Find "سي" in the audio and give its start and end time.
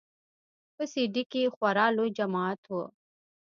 0.91-1.03